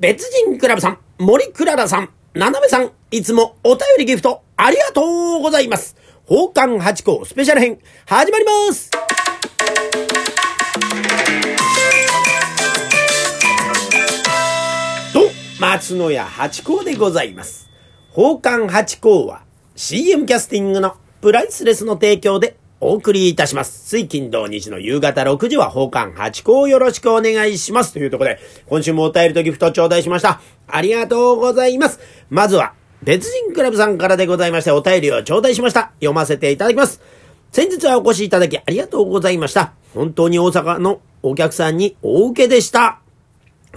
[0.00, 5.02] 別人クラブさん、森クララさん、ななめさん、いつもお便りギフトありがと
[5.38, 5.94] うございます。
[6.26, 8.90] 宝冠八甲スペシャル編、始まります
[15.12, 15.20] と、
[15.60, 17.68] 松野屋八甲でございます。
[18.14, 19.42] 宝冠八甲は
[19.76, 23.88] CM キャスティングのプライスレスの提供でお送りいたします。
[23.90, 27.92] 水金土日の夕方6時は奉還8個をよろしくお願いします。
[27.92, 30.40] というところで、今週もお便りとギフト頂戴しました。
[30.66, 32.00] ありがとうございます。
[32.30, 35.92] まずは、別人クラブさんからでございまして、お便りを頂戴しました。
[35.96, 37.02] 読ませていただきます。
[37.52, 39.74] 先日はお越しいただきありがとうございました。
[39.92, 43.00] 本当に大阪のお客さんにお受けでした。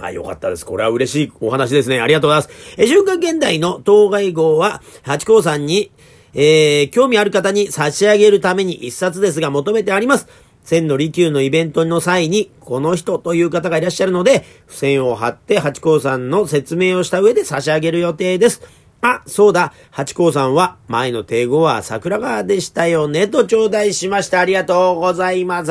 [0.00, 0.64] あ、よかったです。
[0.64, 2.00] これは嬉しいお話ですね。
[2.00, 2.74] ありがとうございます。
[2.78, 5.92] え、週刊現代の当該号は、八甲さんに、
[6.34, 10.28] えー、興味ある方に差し上げるために一冊ですが求めてあります。
[10.64, 18.62] 千の利休のイベントの際に、この人という方がいらっしゃるので、付箋を貼って八甲さんの説明をした上で差し上げる予定です。
[19.06, 24.40] あ、そうだ、八甲さんは前の帝語は桜川でしたよね、と頂戴しました。
[24.40, 25.70] ありがとうございます。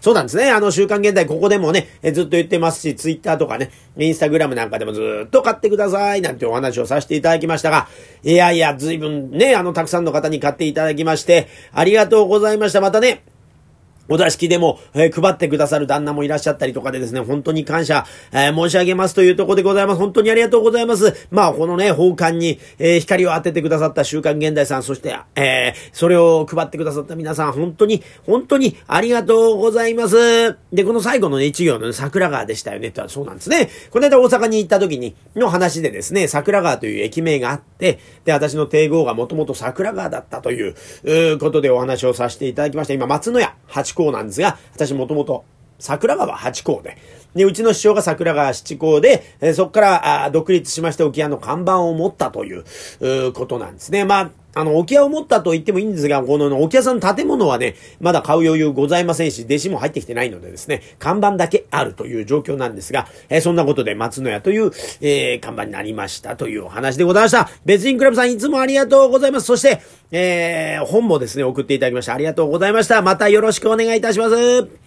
[0.00, 0.48] そうなんですね。
[0.52, 7.88] あの、週刊現代、ここでもね、ずっと言ってますし、ツイッターとかね、インスタグラムなんかでもずっと買ってください、なんてお話をさせていただきましたが、
[8.22, 12.80] いやいや、随分ね、あの、たくさんの方に買っていただきまして、ありがとうございました。
[12.80, 13.24] またね、
[14.08, 19.98] お座敷でも、えー、配ってくださる旦那もいらっしゃったりとかでですね、本当に感謝、えー、申し上げますというところでございます。
[19.98, 21.28] 本当にありがとうございます。
[21.30, 30.56] まあ、このね、奉還に、えー、光を当ててくださった週刊現代さん、そして、えそれを配ってくださった皆さん、本当に、本当にありがとうございます。
[30.72, 33.68] で、この最後のね、一行の、ね、桜川でしたよね、とはそうなんですね。
[33.90, 40.74] この間大阪に行った時に、の話でですね、桜川という駅名があって、で、私の帝号がもともと桜川だったという、
[41.04, 42.94] うことでお話をさせていただきました。
[42.94, 45.44] 今、松野屋八甲なんですが、私もともと
[45.80, 46.96] 桜川八甲で、
[47.34, 52.64] で、うちの師匠が桜川七甲で、えー、そこからあ独立しまして沖屋の看板を持ったという、
[53.00, 54.04] うことなんですね。
[54.04, 67.50] まあ、あの、沖屋を持ったと言ってもいいんですが、この沖屋さんの建物はね、まだ買う余裕ございませんし、弟子も入ってきてないのでですね、看板だけあるという状況なんですが、えー、そんなことで松野屋という、えー、看板になりましたというお話でございました。
[67.64, 69.46] 別人クラブさんいつもありがとうございます。
[69.46, 72.14] そして、えー、本もですね、送っていただきました。
[72.14, 73.02] ありがとうございました。
[73.02, 74.83] またよろしくお願いいたします。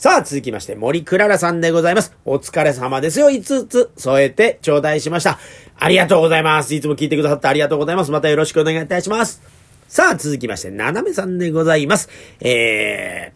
[0.00, 2.16] さあ、続きまして、森クララさんでございます。
[2.24, 3.28] お疲れ様ですよ。
[3.28, 5.38] 5つ添えて頂戴しました。
[5.76, 6.74] ありがとうございます。
[6.74, 8.10] いつも聞いてくださってありがとうございます。
[8.10, 9.42] またよろしくお願いいたします。
[9.88, 12.08] さあ、続きまして、ななめさんでございます。
[12.40, 13.34] え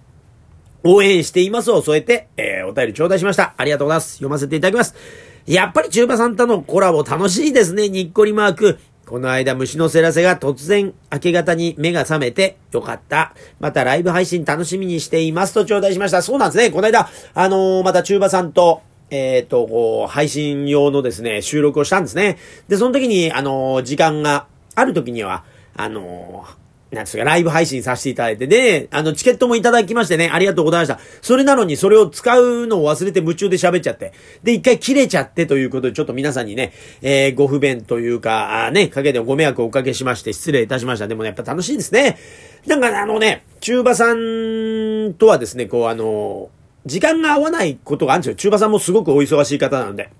[0.85, 3.53] ー、応援していますを添えて、えー、お便り頂戴しました。
[3.59, 4.13] ありがとうございます。
[4.13, 4.95] 読ませていただきます。
[5.45, 7.91] やっぱり中馬さんとのコラボ楽しいですね。
[7.91, 8.79] にっこりマーク。
[9.07, 13.35] この間虫のせらせが突然明け方に目が覚めてよかった。
[13.61, 16.23] またライブ配信楽しみにしていますと頂戴しました。
[16.23, 16.71] そうなんですね。
[16.71, 22.39] この間、あのー、また中馬さんと、えっ、ー、と、こう、配信用のですね、収録をしたんですね。
[22.69, 25.45] で、その時に、あのー、時間がある時には、
[25.77, 26.47] あの
[26.95, 30.99] なんですか、ライブ配信させていただいて、で、あの、チケットもいただきましてね、ありがとうございました。
[31.21, 34.13] それなのに、それを使うのを忘れて夢中で喋っちゃって、
[34.43, 36.73] で、一回切れちゃってということで、ちょっと皆さんにね、
[37.03, 41.09] えー、ご不便というか、あね、かけてご迷惑をおかけしまして、失礼いたしました。
[41.09, 42.19] でもね、やっぱ楽しいですね。
[42.67, 46.51] なんか、あのね、中馬さんとはですね、こう、あの、
[46.87, 48.35] 時間が合わないことがあるんですよ。
[48.37, 50.11] 中馬さんもすごくお忙しい方なので。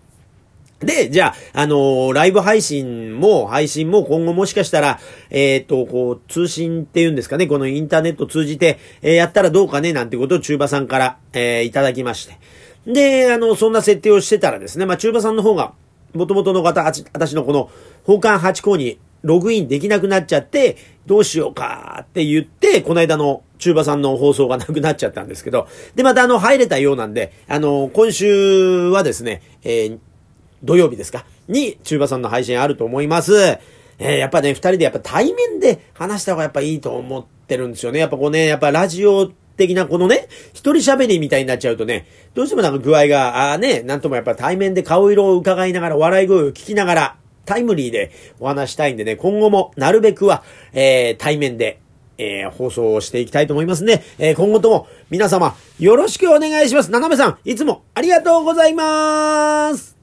[0.85, 5.01] で、じゃあ、あのー、ライブ配信も、配信も今後もしかしたら、
[5.31, 12.39] えっ、ー、と、こう、通信っていうんですかね、このインターネット通じて、えー、やったらどうかね、なんてことを中馬さんから、えー、いただきまして。
[12.87, 15.73] で、あの、そんな設定をしてたらですね、まあ、中馬さんの方が、
[16.13, 17.71] 元々の方、あち私のこの、
[18.05, 29.99] 奉還8項にログインできなくなっちゃって、どうしようかって言って、この間の中馬さんの放送がなくなっちゃったんですけど、で、またあの、入れたようなんで、あの、今週はですね、えー、
[30.65, 31.25] 土曜日ですか？
[31.47, 33.35] に、中馬さんの配信あると思います。
[33.99, 38.01] えー、やっぱね、二人でやっぱ対面で話した方がやっぱいいと思ってるんですよね。
[38.01, 48.11] やっぱこうね、やっぱラジオ的なこのね、一人喋りみたいになっちゃうとね、どうしてもなんか具合が、ああね、なんともやっぱ対面で顔色を伺いながら、笑い声を聞きながら、タイムリーで
[48.41, 50.43] お話したいんでね、今後もなるべくは、
[50.73, 51.79] えー、対面で、
[52.17, 54.03] えー、放送をしていきたいと思いますね。
[54.19, 56.91] えー、今後とも皆様よろしくお願いします。
[56.91, 59.94] ななめさん、いつもありがとうございます。